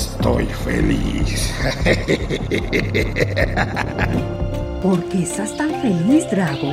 ¿Por 4.82 5.04
qué 5.08 5.22
estás 5.22 5.56
tan 5.56 5.70
feliz, 5.82 6.28
Drago? 6.30 6.72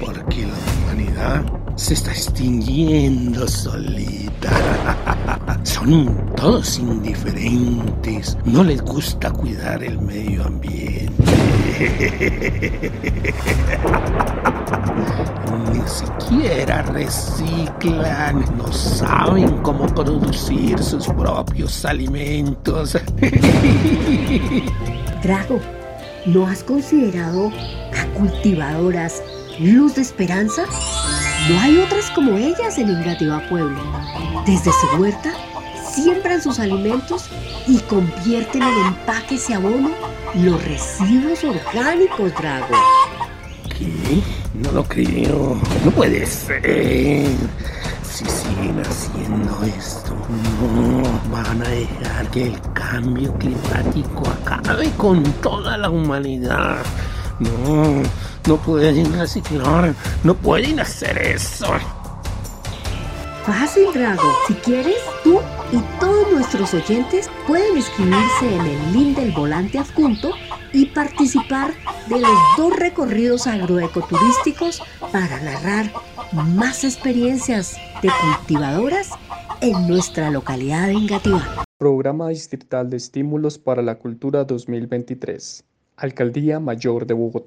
Porque 0.00 0.46
la 0.46 0.54
humanidad 0.82 1.44
se 1.76 1.94
está 1.94 2.10
extinguiendo 2.10 3.46
solita. 3.46 4.50
Son 5.62 6.34
todos 6.36 6.78
indiferentes. 6.78 8.36
No 8.44 8.64
les 8.64 8.82
gusta 8.82 9.30
cuidar 9.30 9.82
el 9.82 9.98
medio 10.00 10.44
ambiente. 10.44 11.24
Ni 15.72 15.80
siquiera 15.88 16.82
reciclan. 16.82 18.44
No 18.56 18.72
saben 18.72 19.58
cómo 19.62 19.86
producir 19.86 20.78
sus 20.82 21.06
propios 21.06 21.84
alimentos. 21.84 22.92
Drago, 25.22 25.60
¿no 26.26 26.46
has 26.46 26.62
considerado 26.62 27.50
a 27.96 28.06
cultivadoras 28.18 29.22
luz 29.58 29.94
de 29.96 30.02
esperanza? 30.02 30.64
No 31.48 31.60
hay 31.60 31.78
otras 31.78 32.10
como 32.10 32.36
ellas 32.36 32.78
en 32.78 32.90
Engativá 32.90 33.42
Pueblo. 33.48 33.80
Desde 34.46 34.70
su 34.72 34.86
huerta 35.00 35.32
siembran 35.90 36.42
sus 36.42 36.58
alimentos 36.58 37.30
y 37.66 37.78
convierten 37.80 38.62
en 38.62 38.86
empaques 38.86 39.48
y 39.50 39.54
abono 39.54 39.90
los 40.34 40.62
residuos 40.64 41.42
orgánicos, 41.44 42.32
Drago. 42.34 42.97
No 44.54 44.72
lo 44.72 44.84
creo. 44.84 45.60
No 45.84 45.90
puede 45.90 46.26
ser. 46.26 47.26
Si 48.02 48.24
siguen 48.24 48.80
haciendo 48.80 49.62
esto, 49.64 50.12
no 50.74 51.02
van 51.30 51.62
a 51.62 51.68
dejar 51.68 52.30
que 52.30 52.48
el 52.48 52.60
cambio 52.72 53.32
climático 53.34 54.22
acabe 54.28 54.90
con 54.96 55.22
toda 55.40 55.76
la 55.76 55.90
humanidad. 55.90 56.78
No, 57.38 58.02
no 58.46 58.56
pueden 58.56 59.12
reciclar, 59.12 59.94
no 60.24 60.34
pueden 60.34 60.80
hacer 60.80 61.16
eso. 61.18 61.68
Fácil, 63.46 63.92
Drago. 63.94 64.22
Si 64.48 64.54
quieres, 64.54 64.98
tú 65.22 65.40
todos 66.18 66.32
nuestros 66.32 66.74
oyentes 66.74 67.30
pueden 67.46 67.76
inscribirse 67.76 68.52
en 68.52 68.66
el 68.66 68.92
link 68.92 69.18
del 69.18 69.30
volante 69.32 69.78
adjunto 69.78 70.32
y 70.72 70.86
participar 70.86 71.72
de 72.08 72.18
los 72.20 72.30
dos 72.56 72.76
recorridos 72.76 73.46
agroecoturísticos 73.46 74.82
para 75.12 75.40
narrar 75.42 75.92
más 76.32 76.82
experiencias 76.82 77.76
de 78.02 78.10
cultivadoras 78.20 79.10
en 79.60 79.86
nuestra 79.86 80.30
localidad 80.30 80.88
de 80.88 80.94
Engativá. 80.94 81.64
Programa 81.78 82.30
Distrital 82.30 82.90
de 82.90 82.96
Estímulos 82.96 83.58
para 83.58 83.82
la 83.82 83.96
Cultura 83.96 84.42
2023. 84.44 85.64
Alcaldía 85.96 86.58
Mayor 86.58 87.06
de 87.06 87.14
Bogotá. 87.14 87.46